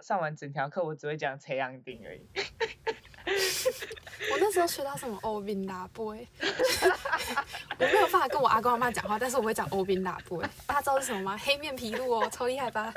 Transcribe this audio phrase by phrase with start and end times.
[0.00, 2.26] 上完整条课，我只会讲垂杨丁而已。
[4.32, 6.14] 我那时候学到什么欧宾达波，
[7.78, 10.42] 我没有办法跟我阿公阿妈讲话，但是我会讲欧宾达波。
[10.66, 11.38] 大家知道是什么吗？
[11.38, 12.92] 黑面皮鹭哦，超厉害吧？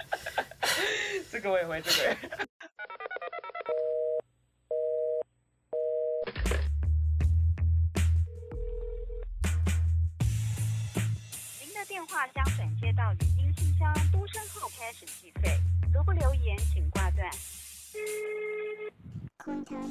[1.31, 2.47] 这个我也会，这个。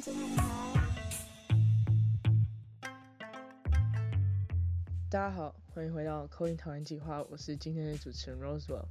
[0.02, 0.10] 大
[5.10, 8.86] 家好，欢迎回到扣音讨论计划，我是今天的主持人 Rosewell。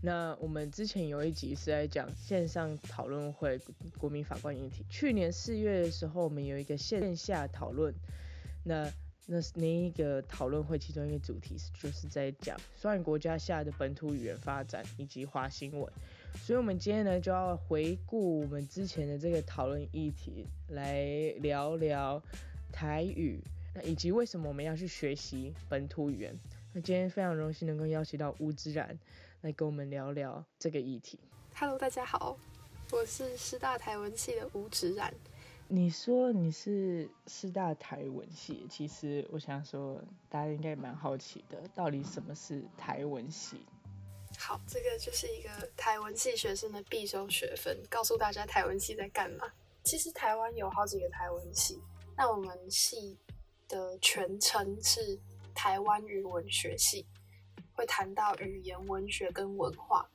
[0.00, 3.60] 那我们之前有一集是在讲线上讨论会
[3.96, 4.84] 国民法官议题。
[4.90, 7.94] 去年四月的时候，我们有一个线下讨论，
[8.64, 8.90] 那
[9.26, 15.92] 那那一个讨论会其中一个主题就是在讲双语国家下的本土语言发展以及华新闻。
[16.34, 21.04] 所以，我们今天呢就要回顾我们之前的这个讨论议题，来
[21.38, 22.22] 聊聊
[22.72, 23.40] 台语。
[23.74, 26.38] 那以及为什么我们要去学习本土语言？
[26.72, 28.98] 那今天非常荣幸能够邀请到吴之然
[29.42, 31.18] 来跟我们聊聊这个议题。
[31.54, 32.36] Hello，大家好，
[32.90, 35.12] 我是师大台文系的吴之然。
[35.68, 43.58] 你说你是师大台文系，其实我想说，大家应该蛮好奇的，到底什么是台文系？
[44.38, 49.46] 好，这个就是一个台文系学生的必修学分，告诉大家台文系在干嘛。
[49.84, 51.80] 其实台湾有好几个台文系，
[52.16, 53.18] 那我们系。
[53.68, 55.18] 的全称是
[55.54, 57.06] 台湾语文学系，
[57.72, 60.06] 会谈到语言文学跟文化。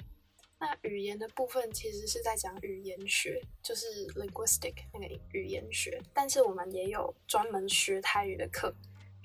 [0.59, 5.99] 那语言的部分其实是在讲语言学，就是 linguistic 那个语言学。
[6.13, 8.71] 但是我们也有专门学台语的课，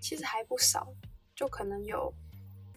[0.00, 0.90] 其实还不少，
[1.34, 2.10] 就可能有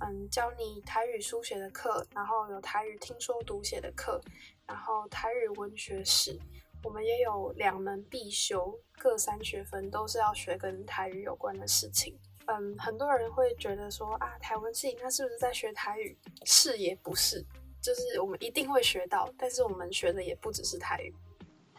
[0.01, 4.21] 嗯教你台语书写的课，然后有台语听说读写的课，
[4.65, 6.39] 然后台语文学史。
[6.83, 12.15] 我们也有两门必修，各三学分，都是要学跟台语有关的事情。
[12.45, 16.15] 嗯，很多人会觉得说啊，台湾系那是不是在学台语？
[16.43, 17.43] 是也不是，
[17.81, 21.11] 就是我们一定会学到，但是我们学的也不只是台语。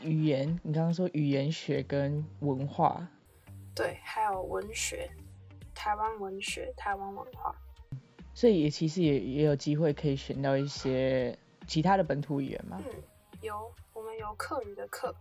[0.01, 3.07] 语言，你刚刚说语言学跟文化，
[3.77, 5.09] 对，还有文学，
[5.73, 7.55] 台湾文学，台湾文化。
[8.37, 11.37] 所以也其实也也有机会可以选到一些
[11.67, 12.81] 其他的本土语言吗？
[12.85, 13.03] 嗯，
[13.41, 13.73] 有。
[14.19, 15.15] 有课语的课，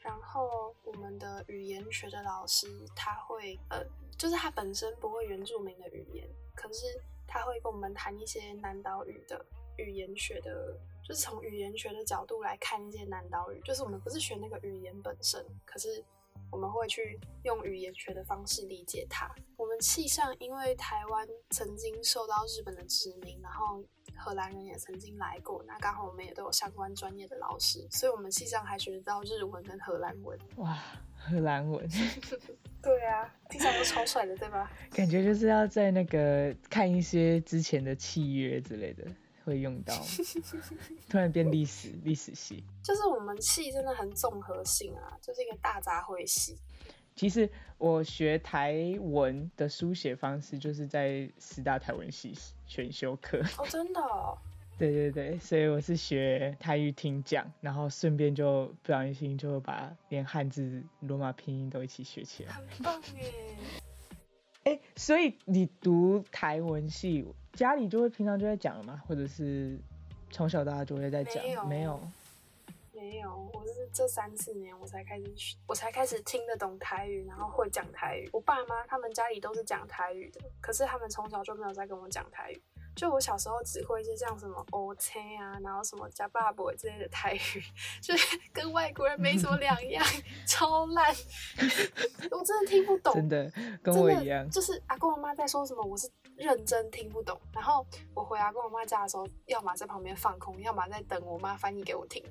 [0.00, 3.80] 然后我们的语言学的老师他会呃，
[4.18, 6.84] 就是他本身不会原住民的语言，可是
[7.28, 9.42] 他会跟我们谈一些南岛语的
[9.78, 16.04] 语言学的，就是从语言学的角度来看一些南岛语，就是我们不是学那个语言本身，可是
[16.54, 19.28] 我们会去用语言学的方式理解它。
[19.56, 23.82] 我们气象因为台湾曾经受到日本的殖民，然后。
[24.16, 30.38] 荷兰人也曾经来过，那刚好我们也都有相关专业的老师，所以我们气象还学得到日文跟荷兰文。
[30.54, 30.78] 哇，
[31.18, 31.84] 荷兰文，
[32.80, 34.70] 对啊，听起来都超帅的，对吧？
[34.92, 39.04] 感觉就是要在那个看一些之前的契约之类的
[39.44, 39.94] 会用到，
[41.08, 46.56] 突然变历史历史系，就是我们系真的很综合性啊，就是一个大杂烩系。
[47.14, 52.34] 其实我学台文的书写方式，就是在师大台文系
[52.66, 53.38] 选修课。
[53.58, 54.00] 哦，真的？
[54.76, 62.52] 对对对，所以我是学台语听讲，然后顺便就不小心就把连汉字罗马拼音都一起学起来。
[62.52, 63.32] 很棒耶！
[64.64, 69.02] 哎，所以你读台文系，家里就会平常就在讲了吗？
[69.06, 69.78] 或者是
[70.30, 71.42] 从小到大就会在讲？
[71.68, 72.00] 没有。
[72.92, 78.28] 没有，我是这三四年我才开始学，我才开始听得懂台语，然后会讲台语。
[78.32, 82.62] 我爸妈他们家里都是讲台语的，可是他们从小就没有在跟我讲台语。
[82.94, 87.62] 就我小时候只会一些像什么 O 车啊，然后什么加爸爸之类的台语，
[88.00, 90.04] 就是跟外国人没什么两样，
[90.46, 91.12] 超烂，
[92.30, 93.12] 我真的听不懂。
[93.14, 93.52] 真的
[93.82, 97.40] 跟我一样，就是阿公阿妈在说什么，我是认真听不懂。
[97.52, 97.84] 然后
[98.14, 102.22] 我回阿公阿妈家的时候，要么在旁边放空，要么在等我妈翻译给我听。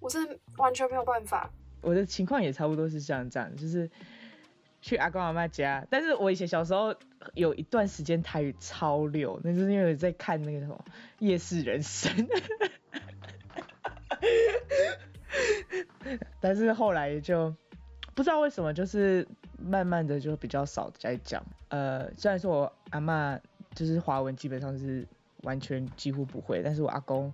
[0.00, 1.50] 我是完全没有办法。
[1.80, 3.90] 我的情况也差不多是像这样，就是
[4.80, 5.86] 去阿公阿妈家。
[5.90, 6.94] 但是我以前小时候
[7.34, 10.84] 有一段时间台语超溜，那是因为在看那个什么
[11.18, 12.12] 《夜市人生》。
[16.40, 17.54] 但是后来就
[18.14, 19.26] 不知道为什么，就是
[19.58, 21.44] 慢慢的就比较少在讲。
[21.68, 23.38] 呃，虽然说我阿妈
[23.74, 25.06] 就是华文基本上是
[25.42, 27.32] 完全几乎不会，但是我阿公。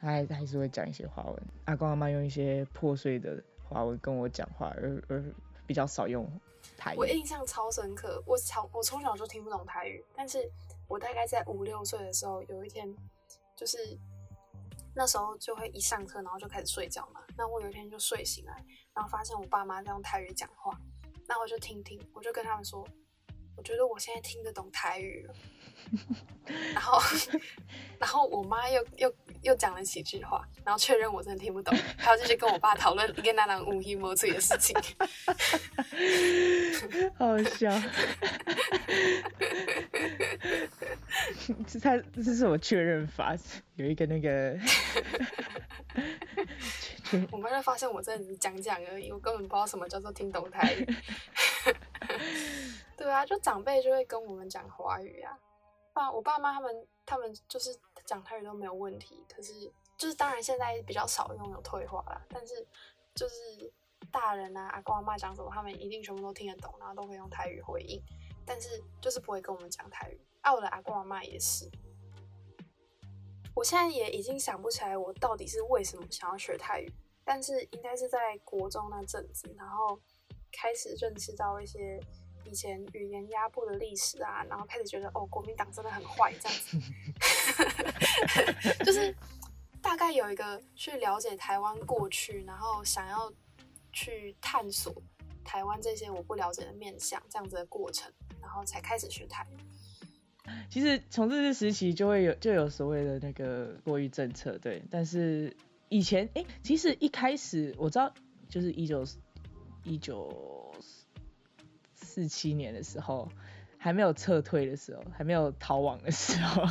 [0.00, 5.22] 他还还是会讲一些华文，阿公阿妈用一些破碎的华文跟我讲话，而而
[5.72, 6.30] 比较少用
[6.76, 6.98] 台语。
[6.98, 10.38] 我印象超深刻，我从我从小就听不懂台语，但是
[10.86, 12.94] 我大概在五六岁的时候，有一天
[13.56, 13.98] 就是
[14.94, 17.22] 那时候就会一上课，然后就开始睡觉嘛。
[17.38, 20.78] 那我有一天就睡醒来，然后发现我爸妈在用台语讲话，
[21.26, 22.86] 那我就听听，我就跟他们说，
[23.62, 25.34] 我觉得我现在听得懂台语了。
[26.74, 27.00] 然后，
[27.96, 34.76] 然后我妈又又又讲了几句话，然后确认我真的听不懂，还有继续跟我爸讨论一个那两无一莫嘴的事情。
[37.16, 37.70] 好笑。
[41.64, 43.36] 这他这是我确认法，
[43.76, 44.58] 有一个那个。
[47.30, 50.96] 我妈就发现我真的只是讲讲而已，我根本不知道什么叫做听懂台语。
[53.02, 55.36] 对啊，就长辈就会跟我们讲华语啊。
[55.92, 59.68] 爸，我爸妈他们他们就是讲台语都没有问题，可是
[59.98, 62.24] 就是当然现在比较少用，有退化啦。
[62.28, 62.64] 但是
[63.12, 63.34] 就是
[64.12, 68.00] 大人啊，阿公阿妈讲什么，他们一定全部都听得懂，然后都会用台语回应。
[68.46, 70.20] 但是就是不会跟我们讲台语。
[70.42, 71.68] 啊，我的阿公阿妈也是。
[73.52, 76.88] 我现在也已经想不起来我到底是为什么想要学泰语，
[77.24, 79.98] 但是应该是在国中那阵子，然后
[80.52, 81.98] 开始认识到一些。
[82.44, 86.78] 以前语言压迫的历史啊，然后开始觉得哦，国民党真的很坏这样子，
[88.84, 89.14] 就是
[89.80, 93.32] 大概有一个去了解台湾过去，然后想要
[93.92, 94.94] 去探索
[95.44, 99.56] 台湾这些我不了解的面向这样子的过程，然后才开始学台语。
[100.68, 105.56] 其实从这些时期就会有就有所谓的那个国语政策，对，但是
[105.88, 108.12] 以前哎，其实一开始我知道
[108.48, 109.04] 就是一九
[109.84, 110.74] 一九。
[112.12, 113.26] 四七年的时候，
[113.78, 116.64] 还没有撤退的时候，还没有逃亡的时候，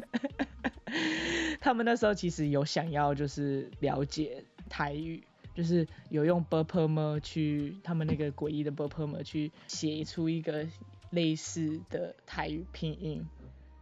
[1.60, 5.22] 他们那时候其实有想要就是了解台语，
[5.54, 10.66] 就是有用 b u r p m e 去他们那个诡异的 b u r p m e 去写出一个
[11.10, 13.26] 类似的台语拼音，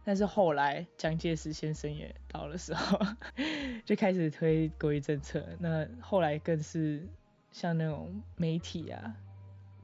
[0.03, 2.99] 但是后来蒋介石先生也到了时候，
[3.85, 7.07] 就开始推国语政策，那后来更是
[7.51, 9.15] 像那种媒体啊。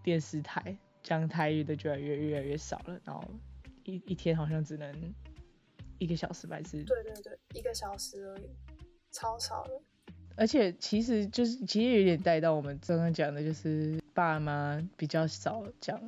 [0.05, 3.23] 电视台讲台语的就越来越越来越少了，然后
[3.85, 5.13] 一一天好像只能
[5.97, 6.83] 一个小时吧，是？
[6.83, 8.47] 对对对，一个小时而已，
[9.11, 9.71] 超少的。
[10.35, 15.99] 而且其实就是其实有点带到我们刚刚讲的，就是爸妈比较少讲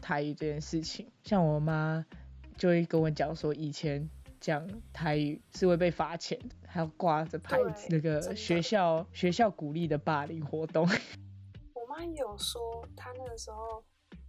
[0.00, 1.06] 台语这件事情。
[1.22, 2.06] 像我妈
[2.56, 4.08] 就会跟我讲说，以前
[4.40, 10.88] 讲台语是会被罚钱，还要挂着牌子，那个学校学校鼓励的霸凌活动。
[11.92, 13.84] 妈有说，他那个时候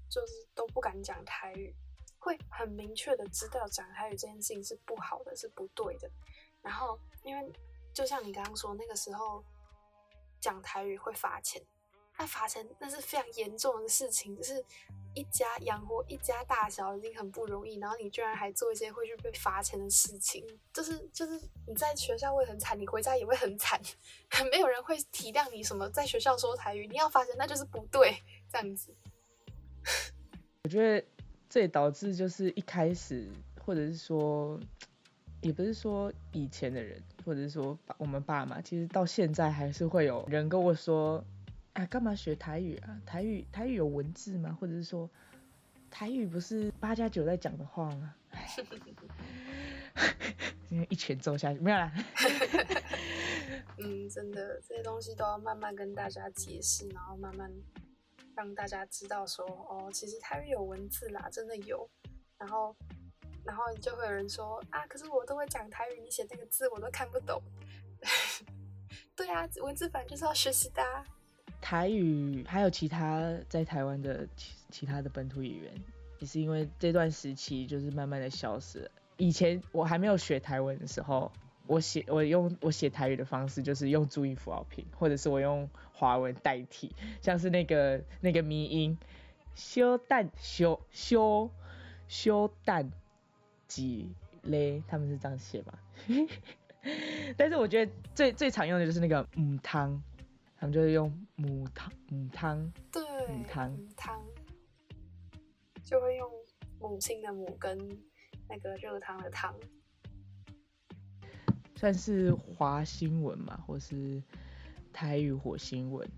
[0.09, 1.73] 就是都不敢讲台语，
[2.19, 6.11] 会很明确的知道讲台语这件事情是不好的，是不对的。
[6.61, 7.53] 然后，因为
[7.93, 9.41] 就像你刚刚说，那个时候
[10.41, 11.63] 讲台语会罚钱，
[12.17, 14.63] 那罚钱那是非常严重的事情，就是
[15.15, 23.81] 一家养活一家大小已经很不容易，然后你居然还做一些会去被罚钱的事情，就是就是你在学校会很惨，你回家也会很惨，
[24.51, 28.15] 没有人会体谅你什么在学校说台语，你要罚钱那就是不对，
[28.51, 28.93] 这样子。
[30.63, 31.05] 我觉得
[31.49, 33.27] 这也导致就是一开始，
[33.65, 34.59] 或者是说，
[35.41, 41.23] 也不是说以前的人，或者是说我们爸妈，其实到现在还是会有人跟我说。
[41.73, 43.01] 啊，干嘛学台语啊？
[43.05, 44.55] 台语台语有文字吗？
[44.59, 45.09] 或者是说，
[45.89, 48.13] 台语不是八加九在讲的话吗？
[50.69, 51.91] 今天 一拳揍下去，没有啦。
[53.77, 57.51] 嗯，真的，这些东西都要慢慢跟大家解释，然后慢慢
[58.35, 61.89] 让大家知道说，哦，其实台语有文字啦，真的有。
[62.37, 62.75] 然后，
[63.43, 67.41] 然后就会有人说，啊，可是我都会讲台语，你写那个字我都看不懂。
[69.15, 70.83] 对啊，文字版就是要学习的。
[70.83, 71.03] 啊
[71.63, 75.71] 台语还有其他在台湾的其其他的本土语言，
[76.19, 78.91] 也是因为这段时期就是慢慢的消失了。
[79.15, 81.31] 以前我还没有学台文的时候，
[81.65, 86.91] 我写我用我写台语的方式就是用注音符号拼，或者是我用华文代替，
[87.21, 88.97] 像是那个那个迷音
[89.55, 91.49] 修蛋修修
[92.09, 92.91] 修蛋
[93.69, 94.09] 几
[94.41, 95.79] 嘞，他们是这样写吧？
[97.37, 100.03] 但是我觉得最最常用的就是那个母汤。
[100.63, 104.25] 他们就是用母汤母汤，对母汤母汤，
[105.83, 106.31] 就会用
[106.79, 107.77] 母亲的母跟
[108.47, 109.53] 那个热汤的汤，
[111.75, 114.23] 算是华新闻嘛，或是
[114.93, 116.09] 台语火星文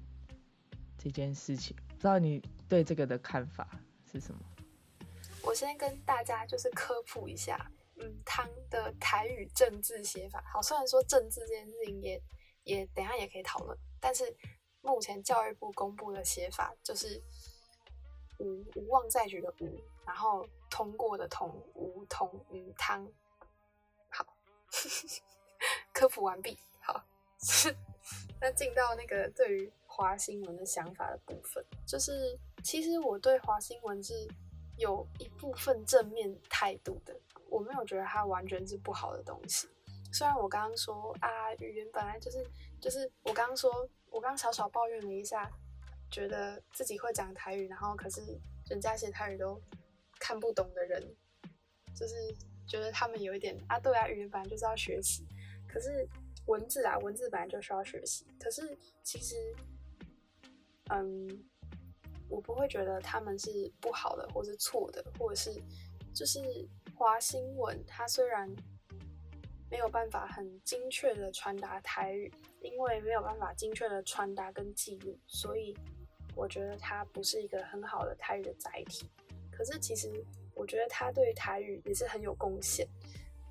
[0.96, 3.68] 这件事情，不知道你对这个的看法
[4.12, 4.40] 是什么？
[5.42, 10.44] 我先跟大家就是科普一下，嗯，汤的台语政治写法。
[10.54, 12.22] 好，虽然说政治这件事情也
[12.64, 13.75] 也等下也可以讨论。
[14.06, 14.24] 但是
[14.82, 17.20] 目前教育部公布的写法就是
[18.38, 23.12] “无无望在举”的“无”，然后通过的“通”无通无汤。
[24.12, 24.24] 好，
[25.92, 26.56] 科普完毕。
[26.82, 27.04] 好，
[28.40, 34.14] 那进到那个对于华新闻的想法的部分，就是其实我对华新闻是
[34.78, 37.20] 有一部分正面态度的，
[37.50, 39.68] 我没有觉得它完全是不好的东西。
[40.14, 42.46] 虽然我刚刚说啊，语言本来就是
[42.80, 45.50] 就是我刚刚说，我刚小小抱怨了一下，
[46.10, 48.22] 觉得自己会讲台语，然后可是
[48.70, 49.62] 人家写台语都
[50.20, 51.02] 看不懂的人，
[51.96, 52.16] 就是
[52.68, 55.26] 觉得他们有一点啊，对啊，语言本来就是要学习，
[55.68, 56.08] 可是
[56.46, 59.36] 文字啊，文字本来就需要学习，可是其实。
[60.92, 61.28] 嗯，
[62.30, 65.52] 我不会觉得他们是不好的，或是错的，或者是
[66.14, 66.40] 就是
[66.96, 68.48] 华新闻，它虽然
[69.69, 72.31] 没有办法很精确的传达台语，
[72.62, 75.75] 因为没有办法精确的传达跟记录，所以
[76.36, 79.10] 我觉得它不是一个很好的台语的载体。
[79.51, 80.12] 可是其实
[80.53, 82.88] 我觉得它对台语也是很有贡献。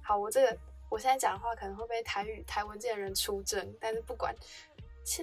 [0.02, 0.58] 好，我这个
[0.90, 4.34] 我现在讲的话可能会被台语台文界的人出征，但是不管。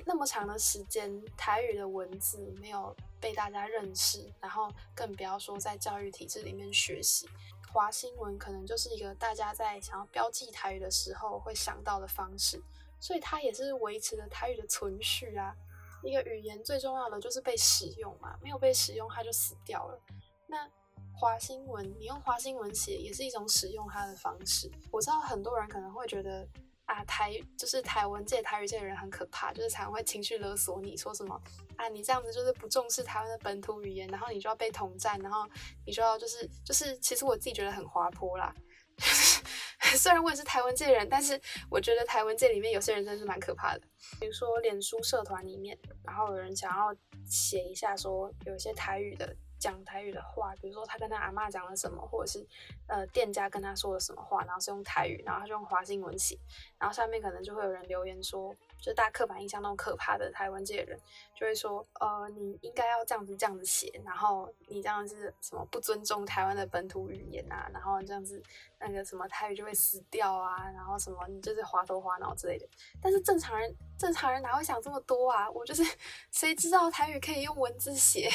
[0.05, 7.27] 那么长的时间，台语的文字没有被大家认识，然后更不要说在教育体制里面学习。
[7.71, 12.61] 华新闻可能就是一个大家在想要标记台语的时候会想到的方式，
[12.99, 15.55] 所以它也是维持了台语的存续啊。
[16.03, 19.99] 一个语言最重要的就是被使用嘛，没有被使用它就死掉了。
[20.47, 20.69] 那
[21.13, 24.69] 华新闻，你用华新闻写也是一种使用它的方式。
[24.91, 26.47] 我知道很多人可能会觉得。
[26.91, 31.41] 啊，台就是台湾界台语界的人很可怕，就是常会情绪勒索你，说什么
[31.77, 35.47] 啊，你这样子就是不重视台湾的本土语言，然后你就要被统战，然后
[35.85, 38.53] 你就要就是就是，其实我自己觉得很滑坡啦。
[39.95, 43.81] 虽然我也是台湾界人，但是我觉得台湾界里面有些人真是蛮可怕的。
[44.19, 46.93] 比如说脸书社团里面，然后有人想要
[47.25, 49.33] 写一下说有一些台语的。
[49.61, 52.43] 讲台语的话，比如说他跟他阿妈讲了什么，或者是
[52.87, 56.35] 呃店家跟他说了什么话，然后是用台语，然后他就用华新文写，
[56.79, 60.99] 然后下面可能就会有人留言说，就大家刻板印象那种可怕的台湾这些人，
[61.35, 68.41] 就会说，呃，你应该要这样子这样子写，然后你这样子什么不尊重台湾的本土语言啊，然后这样子
[68.79, 72.67] 那个什么台语就会死掉啊，然后什么你就是滑头滑脑之类的。
[72.99, 75.47] 但是正常人正常人哪会想这么多啊？
[75.51, 75.83] 我就是
[76.31, 78.27] 谁知道台语可以用文字写？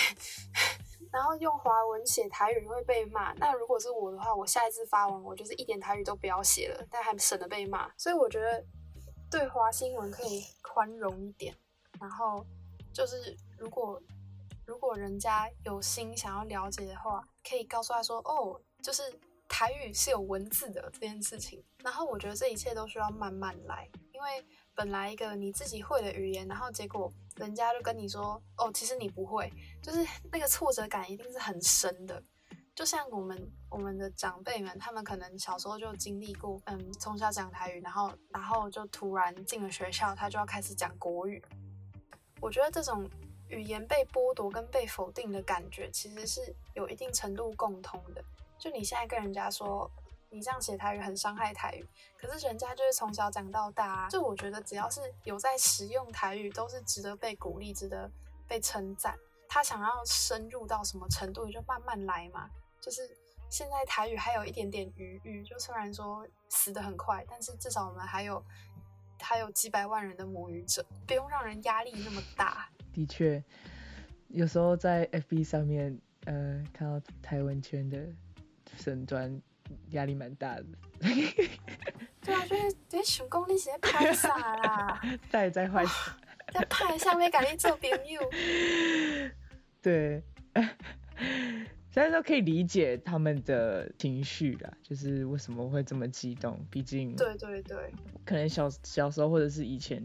[1.12, 3.32] 然后用华文写台语会被骂。
[3.34, 7.90] 那如果是我的话，我下一次发文，我就是一点台语都不要写了，但还省得被骂。
[7.96, 8.64] 所以我觉得
[9.30, 11.54] 对华新闻可以宽容一点。
[12.00, 12.44] 然后
[12.92, 14.02] 就是如果
[14.66, 19.02] 如果人家有心想要了解的话，可以告诉他说：“哦，就是
[19.48, 24.44] 台语是有文字的这件事情。”然后我觉得这一切都需要慢慢来，因为
[24.76, 27.12] 本来一个你自己会的语言，然后结果。
[27.36, 29.52] 人家就跟你说哦，其实你不会，
[29.82, 29.98] 就是
[30.32, 32.22] 那个挫折感一定是很深的。
[32.74, 41.44] 就像我们我们的长辈们，他们可能小时候就经历过，嗯，从小讲台语，然后然后就突然进了学校，他就要开始讲国语。
[42.40, 43.06] 我觉得这种
[43.48, 48.24] 语言被剥夺跟被否定的感觉，其实是有一定程度共通的。
[48.58, 49.90] 就你现在跟人家说。
[50.36, 58.10] 你这样写台语很伤害台语，可是人家就是从小讲到大啊，就我觉得只要是有在使用台语，都是值得被鼓励、值得
[58.46, 59.18] 被称赞。
[59.48, 62.50] 他想要深入到什么程度，就慢慢来嘛。
[62.82, 63.08] 就是
[63.48, 68.44] 现在台语还有一点点余裕，就虽然说死的很快，但是至少我们还有
[69.18, 72.68] 还有几百万人的母语者，不用让人压力那么大。
[72.92, 73.42] 的确，
[74.28, 78.06] 有时候在 FB 上面，呃，看到台湾圈的
[78.76, 79.40] 神专。
[79.90, 80.64] 压力蛮大的，
[82.20, 85.00] 对啊，就是在想讲你是在拍啥啦？
[85.30, 85.84] 在在坏
[86.52, 88.20] 在拍下面跟你做朋友。
[89.82, 90.22] 对，
[91.90, 97.92] 虽然说可以理解他们的情绪啦，就是为什么会这么激动，毕竟对对对，
[98.24, 100.02] 可能小小时候或者是以前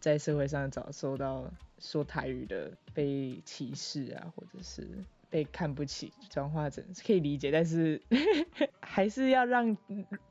[0.00, 4.86] 在社会上早受到说台语的被歧视啊，或者是。
[5.30, 8.00] 被看不起，转化成可以理解，但是
[8.80, 9.76] 还是要让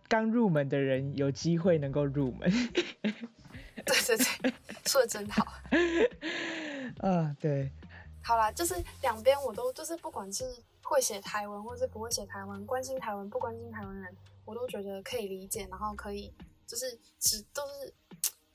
[0.07, 2.49] 刚入门的人有机会能够入门。
[3.01, 4.53] 对对对，
[4.85, 5.45] 说的真好。
[6.99, 7.71] 啊，对。
[8.23, 10.43] 好啦，就是两边我都就是不管是
[10.81, 16.33] 会写台文，或是不会写台文，关心台文不关心台湾人，我都觉得可以理解，然后可以
[16.65, 17.93] 就是只都是。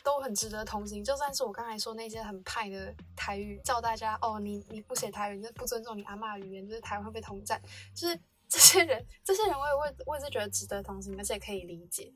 [0.05, 7.61] 都很值得同情，就算是我刚才说那些很派的台语，叫大家哦，你你不写台语，就是不尊重你阿妈的语言，就是台湾会被统战，
[7.95, 8.19] 就是
[8.49, 12.13] 这些人，这些人我也我，我也是觉得值得同情，而且可以理解。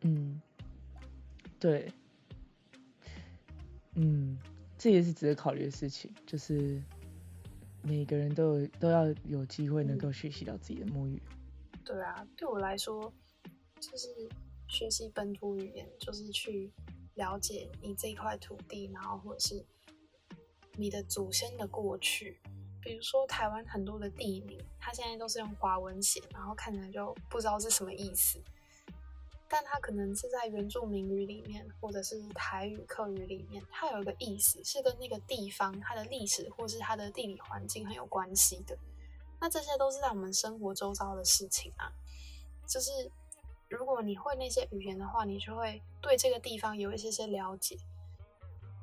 [0.00, 0.40] 嗯，
[1.58, 1.92] 对，
[3.94, 4.38] 嗯，
[4.78, 6.82] 这也是值得考虑的事情，就是
[7.82, 11.22] 每个人都有都要有机会能够学习到自己的母语。
[11.84, 13.12] 对啊，对我来说，
[13.80, 14.28] 就是。
[14.68, 16.70] 学习本土语言，就是去
[17.14, 19.64] 了解你这块土地，然后或者是
[20.76, 22.38] 你的祖先的过去。
[22.80, 28.40] 比如说台湾很多的地名，它现在都是用华文写，然后看起来就不知道是什么意思。
[29.48, 38.78] 但它可能是在原住民语里面，或者是台语、客语里面，它有一个意思是跟那个地方它的历史或是它的地理环境很有关系的。
[39.40, 41.90] 那这些都是在我们生活周遭的事情啊。
[42.66, 43.10] 就是
[43.68, 47.76] 如果你会那些语言的话，你就会对这个地方有一些些了解。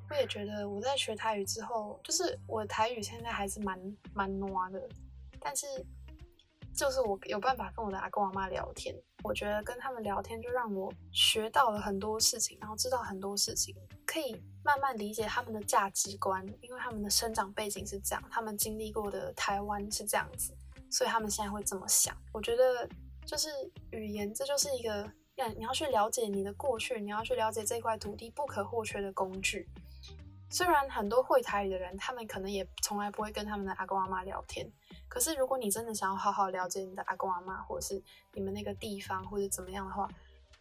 [0.10, 4.88] 我也觉得我在学台语之后，就是我台语现在还是蛮蛮糯的，
[5.40, 5.66] 但是
[6.74, 8.96] 就是我有办法跟我的阿公阿妈聊天。
[9.24, 13.76] 我觉得跟他们聊天就让我学到了很多事情，然后知道很多事情，
[14.06, 20.56] 可以慢慢理解他们的价值观，因为他们的生长背景是这样，他们经历过的台湾是这样子，
[20.92, 22.16] 所以他们现在会这么想。
[22.32, 22.88] 我觉得
[23.26, 23.50] 就是
[23.92, 29.68] 语言，这就是一个要你要去了解你的过去，你要去了解这块土地不可或缺的工具。
[30.50, 34.72] 虽然很多会台语的人，他们可能也从来不会跟他们的阿公阿妈聊天。
[35.10, 38.02] 可是，如果你真的想要好好了解你的阿公阿妈，或者是
[38.34, 40.08] 你们那个地方，或者怎么样的话，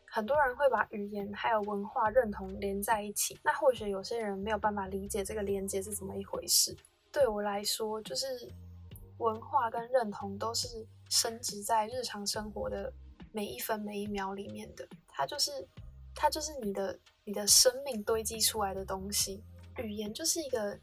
[0.06, 3.38] 很多人会把语言还有文化认同连在一起。
[3.44, 6.74] 那或许有些人没有办法理解这个连接是怎么一回事。
[7.12, 8.26] 对我来说，就是
[9.18, 12.92] 文化跟认同都是升值在日常生活的
[13.30, 14.88] 每一分每一秒里面的。
[15.06, 15.50] 它就是，
[16.14, 19.44] 它就是你的你的生命堆积出来的东西。
[19.78, 20.78] 语言就是一个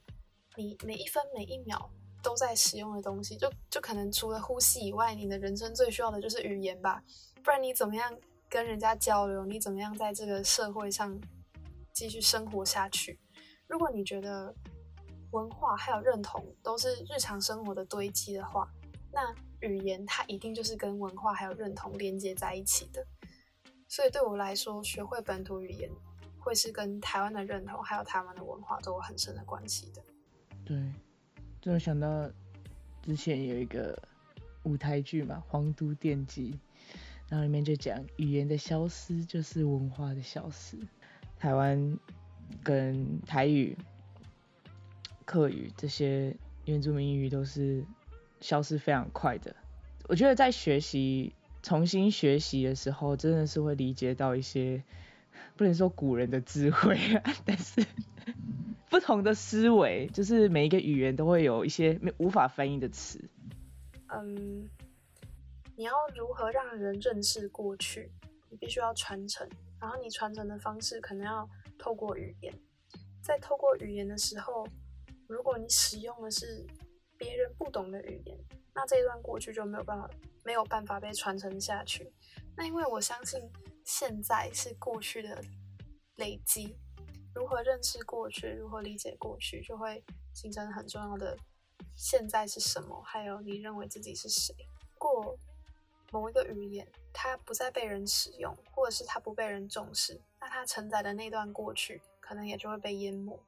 [0.56, 1.92] 你每一分每一秒。
[2.24, 7.02] 都在使用的东西，就就可能除了呼吸以外，你的人生最需要的就是语言吧。
[7.44, 8.16] 不然你怎么样
[8.48, 9.44] 跟人家交流？
[9.44, 11.20] 你怎么样在这个社会上
[11.92, 13.20] 继续生活下去？
[13.66, 14.54] 如果你觉得
[15.32, 18.72] 文化还有认同都是日常生活的堆积的话，
[19.12, 23.06] 那语言它一定就是跟文化还有认同连接在一起的。
[23.88, 25.90] 所以对我来说，学会本土语言
[26.40, 30.02] 会是跟台湾的认同还有台湾的文化都有很深的关系的。
[30.64, 30.78] 对。
[31.62, 32.28] 突然想到，
[33.04, 33.96] 之前有一个
[34.64, 36.54] 舞台剧嘛，《皇都电机》，
[37.30, 40.76] 然后里面就讲语言的消失就是文化的消失。
[41.38, 42.00] 台湾
[42.64, 43.78] 跟台语、
[45.24, 47.86] 客语这些原住民语都是
[48.42, 49.56] 消失非常快的。
[50.10, 54.84] 我觉得在学习、重新学习的时候，真的是会理解到一些，
[55.56, 56.98] 不能说古人的智慧，
[57.46, 57.86] 但是。
[58.90, 63.24] 不同的思维，就是每一个语言都会有一些无法翻译的词。
[64.10, 64.70] 嗯，
[65.78, 68.12] 你要如何让人认识过去？
[68.50, 69.48] 你必须要传承，
[69.80, 71.50] 然后你传承的方式可能要
[71.80, 72.54] 透过语言。
[73.22, 74.68] 在透过语言的时候，
[75.26, 76.66] 如果你使用的是
[77.22, 78.36] 别人不懂的语言，
[78.74, 80.10] 那这一段过去就没有办法
[80.44, 82.12] 没有办法被传承下去。
[82.58, 83.40] 那因为我相信
[83.86, 85.40] 现在是过去的
[86.16, 86.76] 累积。
[87.36, 90.04] 如何认识过去，如何理解过去，就会
[90.34, 91.38] 形成很重要的
[91.96, 94.56] 现在是什么，还有你认为自己是谁。
[94.98, 95.38] 过
[96.12, 103.40] 某一个语言，它不再被人使用，或者是它不被人重视，那它承载的那段过去，可能也就会被淹没。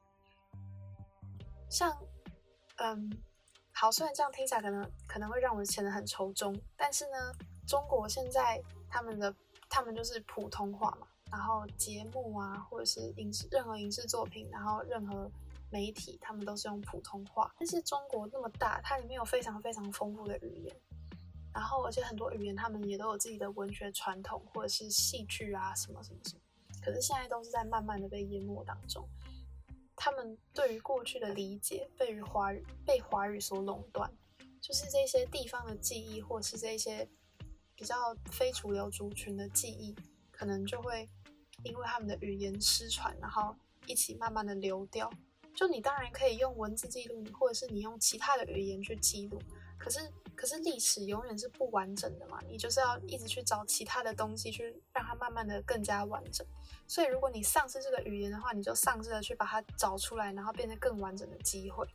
[1.68, 1.98] 像，
[2.76, 3.10] 嗯，
[3.76, 7.32] 好，虽然这样听起来可能可能会让我显得很愁中，但是呢，
[7.66, 9.34] 中国现在他们的
[9.68, 11.08] 他们就是普通话嘛。
[11.30, 15.28] 然后节目啊，或者是影视任何影视作品，然后任何
[15.70, 17.52] 媒体，他们都是用普通话。
[17.58, 20.76] 但是中国那么大，它里面有非常非常丰富的语言，
[21.52, 26.40] 然后而且很多语言他们也都有自己的文学传统，或者是戏剧啊什么什么什么。
[26.80, 29.04] 可是现在都是在慢慢的被淹没当中。
[29.96, 34.12] 他们对于过去的理解被于华语被华语所垄断，
[34.60, 37.08] 就是这些地方的记忆，或是这些
[37.74, 39.94] 比较非主流族群的记忆，
[40.30, 41.08] 可能就会。
[41.62, 45.10] 因为他们的语言失传，然后一起慢慢的流掉。
[45.54, 49.40] 就你当然可以用文字记录，或者是你用其他的语言去记录。
[49.78, 50.00] 可是，
[50.34, 56.46] 可是历史永远是不完整的嘛，你就是要一直去找其他的东西，去让它慢慢的更加完整。
[56.86, 61.86] 所以，如果你丧失这个语言的话，你就丧失了去把它找出来，然后变得更完整的机会。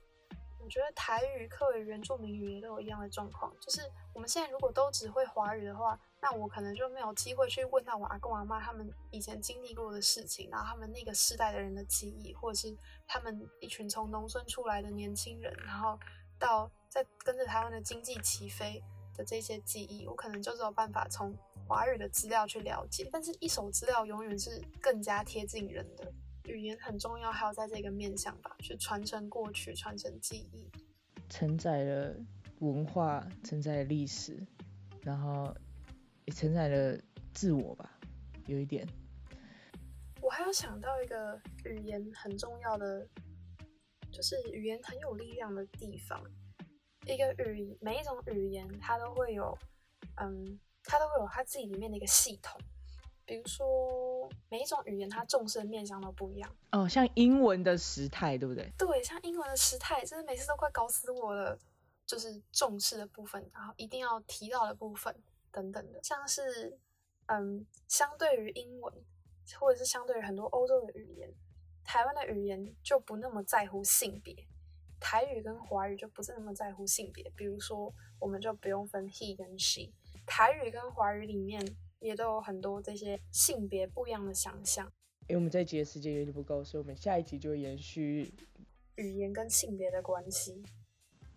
[0.62, 3.82] 我觉得台语、客语、原住民语言都有一样的状况，就是
[4.14, 6.00] 我们现在如果都只会华语的话。
[6.22, 15.98] 那我可能就没有机会去问到我阿公阿妈他们以前经历过的事情，然后他们那个世代的人的记忆，或者是他们一群从农村出来的年轻人，然后
[16.38, 18.84] 到在跟着台湾的经济起飞
[19.16, 21.34] 的这些记忆，我可能就只有办法从
[21.68, 23.08] 华语的资料去了解。
[23.12, 26.12] 但是，一手资料永远是更加贴近人的。
[26.46, 30.68] 语言很重要，还有在这个面向吧，去传承过去，传承记忆，
[31.30, 32.16] 承载了
[32.58, 34.44] 文化，承载了历史，
[35.04, 35.56] 然后
[36.26, 36.34] 也。
[36.34, 37.00] 承载了
[37.34, 38.00] 自我吧，
[38.48, 38.88] 有一点。
[40.22, 43.08] 我还有想到一个语言很重要的，
[44.12, 46.24] 就是语言很有力量的地方。
[47.06, 49.58] 一个语每一种语言，它都会有，
[50.16, 52.60] 嗯，它都会有它自己里面的一个系统。
[53.26, 56.56] 比如说，每一种语言它重视的面向都不一样。
[56.72, 58.72] 哦，像英文的时态，对不对？
[58.78, 61.58] 对，像英文的时态，真的每次都快搞死我了。
[62.06, 65.16] 就是重视的部分，然后一定要提到的部分
[65.52, 66.76] 等等的，像是，
[67.28, 68.92] 嗯，相对于英文，
[69.60, 71.32] 或者是相对于很多欧洲的语言，
[71.84, 74.36] 台湾的语言就不那么在乎性别。
[75.00, 79.90] 台语跟华语就不是那么在乎性别，比如说，我们就不用分 he 跟 she。
[80.26, 81.66] 台语跟华语里面
[82.00, 84.92] 也都有很多这些性别不一样的想象。
[85.28, 88.34] 因为我们这集的时间有点不够，所以我们下一集就延续
[88.96, 90.64] 语言跟性别的关系。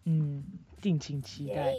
[0.04, 0.44] 嗯，
[0.80, 1.74] 敬请期待。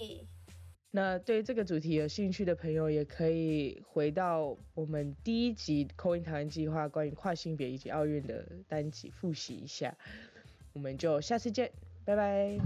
[0.91, 9.97] 那对这个主题有兴趣的朋友，也可以回到我们第一集《口音台湾计划》关于跨性别以及奥运的单集复习一下。
[10.73, 11.71] 我们就下次见，
[12.03, 12.57] 拜拜。